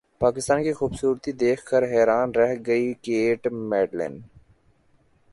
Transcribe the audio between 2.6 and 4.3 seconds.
گئی Kate Middleton